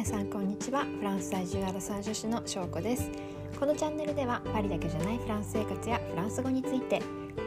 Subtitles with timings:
[0.00, 0.86] 皆さんこんにちは。
[0.86, 3.10] フランス在住アラサー女子のしょうこです。
[3.58, 7.02] このチャンネルではパリだけじゃないフランス生活やフランス語について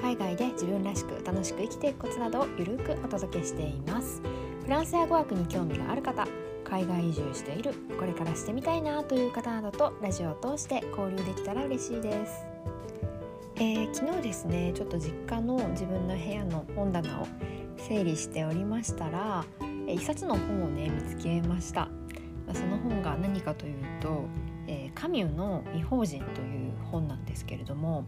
[0.00, 4.22] 海外で自分らしく楽しく生きていくコツなどをゆるくお届けしています。
[4.64, 6.26] フランスや語学に興味がある方
[6.64, 12.32] 海外移住しているこれからしてみたいなという方などとラジオを通して交流できたら嬉しいです。
[13.56, 17.26] えー、昨日ですねちょっと実家の自分の部屋の本棚を
[17.76, 19.44] 整理しておりましたら
[19.86, 21.90] 一冊の本をね見つけました。
[22.54, 24.24] その本が何かというと、
[24.66, 28.04] えー、カミュの「異邦人」という本なんですけれども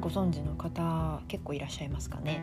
[0.00, 2.42] ご存知の方結構いらっしゃいますかね？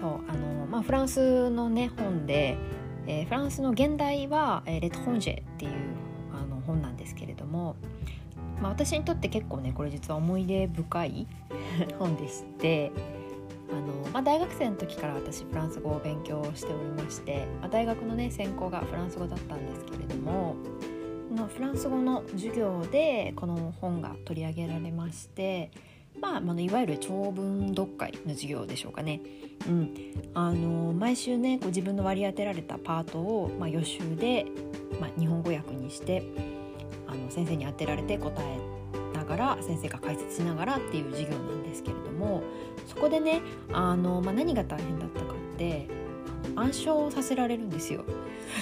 [0.00, 2.56] そうあの、まあ、フランスのね本で、
[3.06, 5.72] えー、フランスの現代は「えー、レトロンジェ」っていう
[6.32, 7.76] あの本なんですけれども、
[8.60, 11.26] まあ、私にとって結構ねこれ実は思い出深い
[11.98, 12.92] 本でして
[13.72, 20.56] あの、まあ、大学生の時から私フランス語を勉強しておりまして、まあ、大学のね専攻がフランス語だったんですけれども
[21.34, 25.70] のフランス語の授業でこの本が取り上げられまして
[26.20, 29.20] まあ、まあ、いわゆる長文読解の授業でしょうかね。
[29.66, 29.94] うん、
[30.34, 34.46] あの毎週ねこう自分の割り当てられたパートを、まあ、予習で、
[35.00, 36.22] まあ、日本語訳にして
[37.06, 42.42] あの先生に当てられて答えながら先生が解説しながらっていう授業なんですけれども
[42.86, 43.40] そこでね
[43.72, 45.88] あの、まあ、何が大変だったかって
[46.56, 48.04] 暗唱させられるんですよ。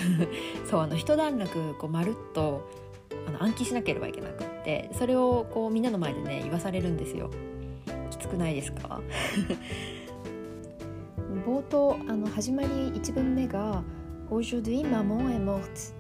[0.71, 2.69] そうあの一段落こうまるっと
[3.27, 7.31] あの暗記しなければいけなくってそれをこうみんなの前でね言わされるんですよ。
[8.11, 9.01] きつくないですか？
[11.47, 13.83] 冒頭あの始まり1文目が
[14.31, 15.95] 「Aujourd'hui maman est morte」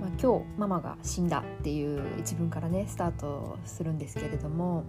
[0.00, 4.84] まあ、今日ママが死んだっていう一文からねスタートするんですけれども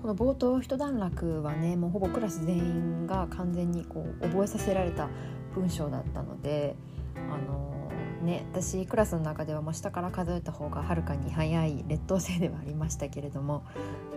[0.00, 5.08] この冒頭一段落はねもうほぼクラス全員が完全にこう覚えさせられた
[5.54, 6.74] 文章だったので
[7.16, 7.90] あの
[8.22, 13.62] ね私クラスの中ではもう下から数えた方がはるかに早い劣等生ではありましたけれども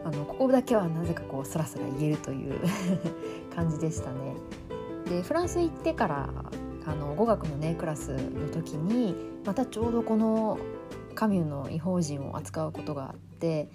[0.05, 2.61] あのここだけはなぜかこうスラスラ言えるという
[3.53, 4.35] 感じでしたね。
[5.09, 6.29] でフランス行ってから
[6.85, 9.15] あの語学のねクラスの時に
[9.45, 10.57] またちょうどこの
[11.13, 13.69] カミュの異邦人を扱うことがあって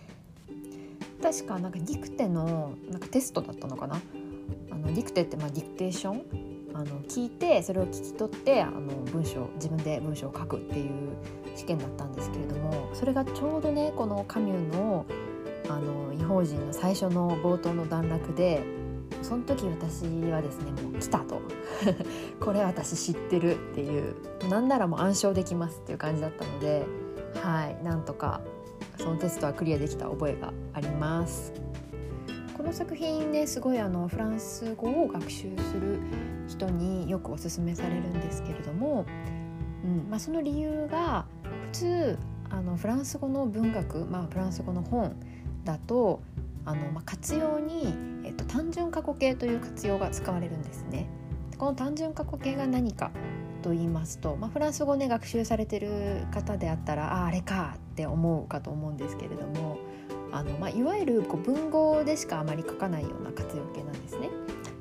[1.23, 4.01] 確かなんかディクテのなんかテストだったのかな？
[4.71, 6.23] あのディクテってまあディクテーション？
[6.75, 8.81] あの聞いてそれを聞き取ってあの
[9.11, 11.17] 文章自分で文章を書くっていう
[11.57, 15.05] 試験だったんですけれどもそれがちょうどねこのカミュの
[15.69, 18.63] あの異邦人の最初の冒頭の段落で
[19.23, 21.41] その時私はですねもう来たと。
[22.41, 24.15] これ私知ってるっていう
[24.49, 26.87] なんならもう暗唱できますっていう感じだったので
[27.43, 28.41] はいなんとか
[28.99, 31.53] そのテストはクリアできた覚えがあります
[32.57, 36.01] この作品ねすごいあのフランス語を学習する
[36.49, 39.07] 人によくおすすめされるんですけれども、
[39.85, 42.19] うんまあ、その理由が普通
[42.51, 45.15] あのフランス語の文学、まあ、フランス語の本
[45.65, 46.21] だと
[46.65, 47.95] あの、まあ、活用に、
[48.25, 51.09] えっと、単純過去形という活用が使われるんですね。
[51.59, 53.11] この単純過去形が何か
[53.69, 59.79] と言いますと、まあ、フランス語ね学習されてる方であったらああれかって思うかと思うんですけれども
[60.33, 64.31] あの、まあ、いわゆるこう文語でしかあまり書かないような活用形なんですね。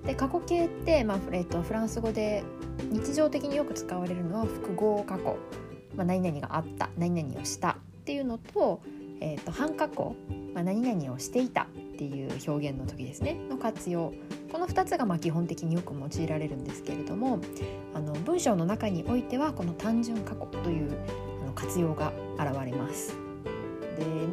[0.05, 2.45] で過去形って、まあえっと、フランス語で
[2.89, 5.35] 日常的によく使われるのは複合過去、
[5.97, 8.79] まあ、何々があった何々をしたっていうのと,、
[9.19, 10.15] えっと半過去、
[10.53, 11.67] まあ、何々をしていた。
[11.97, 14.13] っていう表現の時ですねの活用
[14.51, 17.39] この2つがま基本的によく用いられるんですけれども
[17.95, 20.91] あの文章の中においてはこの単純過去という
[21.41, 23.26] あの活用が現れます。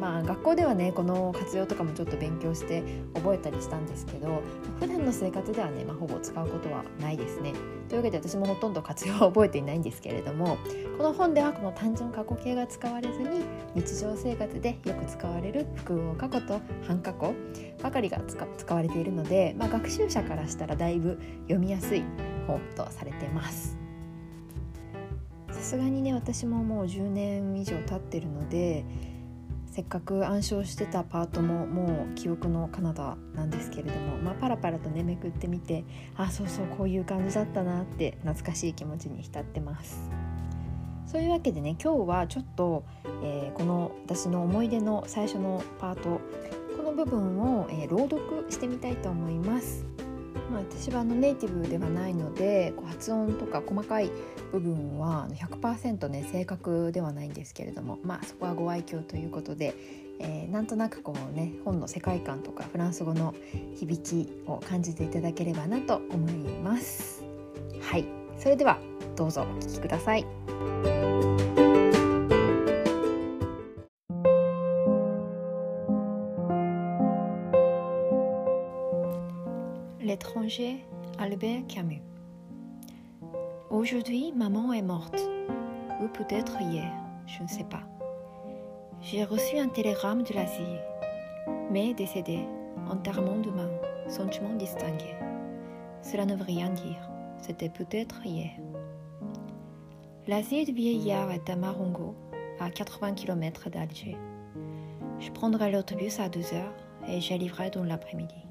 [0.05, 2.83] まあ学校ではねこの活用とかもちょっと勉強して
[3.15, 4.43] 覚えたりしたんですけど
[4.79, 7.53] 普段の生活ではね、まあ、ほぼ使うことはないですね。
[7.89, 10.57] というわけで私もほとんど活用は覚えていないんですけれども
[10.97, 17.33] この本ではこの単純過去形が使われずに日常生活でよく使われる複合過去と半過去
[17.81, 18.19] ばかりが
[18.57, 22.03] 使われているので、まあ、学習者からしたらだいぶ読みやすい
[22.45, 23.75] 本とされてます。
[25.51, 28.85] さすがにね私ももう10年以上経ってるので
[29.75, 35.83] せっかく暗唱してたパートももう記憶の彼方なんですけれども、まあ、パラパラとねめくってみて
[36.15, 40.09] あそうそうこういう感じだったなって懐かしい気持ちに浸ってます。
[41.05, 42.85] そういうわけでね今日はちょっと、
[43.21, 46.21] えー、この私の思い出の最初のパート
[46.77, 49.94] この部分を、えー、朗読してみたいと思います。
[50.51, 54.11] まあ、私はあのネイティブではないのでこう発音とか細かい
[54.51, 59.75] 部分は100%ね正確ではないんですけれどもまあそこはご愛嬌ということで、
[60.19, 63.33] えー、なんとなくこうね本の世界観とかフランス語の
[63.75, 67.23] 響きを感じていただければなと思います。
[67.81, 68.05] はい
[68.37, 68.79] それでは
[69.15, 70.94] どうぞお聴きください。
[80.05, 80.85] L'étranger
[81.17, 82.01] Albert Camus.
[83.71, 85.19] Aujourd'hui, maman est morte,
[85.99, 86.91] ou peut-être hier,
[87.25, 87.81] je ne sais pas.
[89.01, 90.61] J'ai reçu un télégramme de l'Asie,
[91.71, 92.39] mais décédé,
[92.87, 93.71] enterrement demain,
[94.07, 95.15] sentiment distingué.
[96.03, 97.09] Cela ne veut rien dire,
[97.39, 98.51] c'était peut-être hier.
[100.27, 102.13] L'Asie de vieillard est à Marongo,
[102.59, 104.17] à 80 km d'Alger.
[105.19, 106.75] Je prendrai l'autobus à 2 heures
[107.07, 108.44] et j'arriverai dans l'après-midi.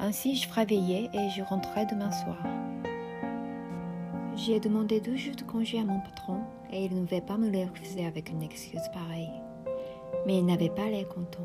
[0.00, 2.38] Ainsi, je ferai veiller et je rentrerai demain soir.
[4.36, 6.38] J'ai demandé deux jours de congé à mon patron
[6.70, 9.32] et il ne veut pas me les refuser avec une excuse pareille.
[10.26, 11.42] Mais il n'avait pas l'air content.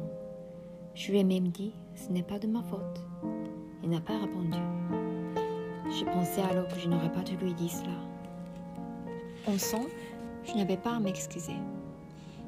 [0.93, 3.01] Je lui ai même dit ce n'est pas de ma faute.
[3.81, 4.59] Il n'a pas répondu.
[5.89, 7.97] J'ai pensé alors que je n'aurais pas dû lui dire cela.
[9.47, 9.89] En somme,
[10.43, 11.55] je n'avais pas à m'excuser.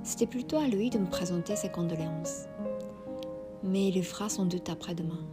[0.04, 2.46] C'était plutôt à lui de me présenter ses condoléances.
[3.64, 5.26] Mais il le fera sans doute après-demain,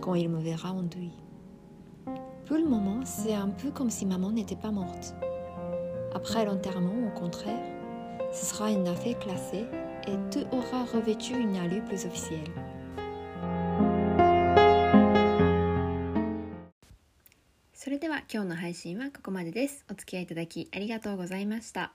[0.00, 1.12] quand il me verra en deuil.
[2.46, 5.14] Pour le moment, c'est un peu comme si maman n'était pas morte.
[6.14, 7.62] Après l'enterrement, au contraire,
[8.32, 9.66] ce sera une affaire classée
[10.06, 12.50] et tout aura revêtu une allure plus officielle.
[17.82, 19.86] それでは今日の配信はここまでです。
[19.90, 21.92] お付き合いいただきありがとうございました。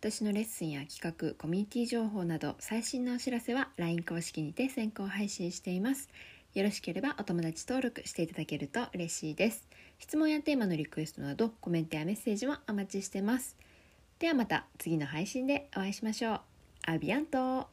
[0.00, 6.08] 私のレッスンや企画、コミュニティ情報など最新のお知らせは LINE 公式にて先行配信しています。
[6.54, 9.68] よろしければお友達登録していただけると嬉しいです。
[9.98, 13.56] 質問やテーマのリクエストなどコメントやメッセージもお待ちしてます。
[14.18, 16.40] ではまた次の配信でお会いしましょう。
[16.86, 17.68] アビアント